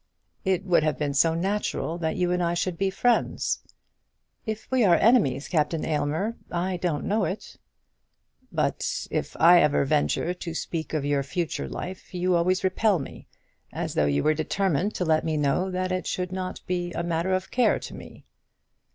"It 0.43 0.65
would 0.65 0.81
have 0.81 0.97
been 0.97 1.13
so 1.13 1.35
natural 1.35 1.99
that 1.99 2.15
you 2.15 2.31
and 2.31 2.41
I 2.41 2.55
should 2.55 2.75
be 2.75 2.89
friends." 2.89 3.59
"If 4.47 4.65
we 4.71 4.83
are 4.83 4.95
enemies, 4.95 5.47
Captain 5.47 5.85
Aylmer, 5.85 6.37
I 6.49 6.77
don't 6.77 7.05
know 7.05 7.23
it." 7.25 7.57
"But 8.51 9.05
if 9.11 9.35
ever 9.39 9.81
I 9.83 9.85
venture 9.85 10.33
to 10.33 10.53
speak 10.55 10.95
of 10.95 11.05
your 11.05 11.21
future 11.21 11.67
life 11.69 12.15
you 12.15 12.35
always 12.35 12.63
repel 12.63 12.97
me; 12.97 13.27
as 13.71 13.93
though 13.93 14.07
you 14.07 14.23
were 14.23 14.33
determined 14.33 14.95
to 14.95 15.05
let 15.05 15.23
me 15.23 15.37
know 15.37 15.69
that 15.69 15.91
it 15.91 16.07
should 16.07 16.31
not 16.31 16.61
be 16.65 16.91
a 16.93 17.03
matter 17.03 17.31
of 17.33 17.51
care 17.51 17.77
to 17.77 17.93
me." 17.93 18.25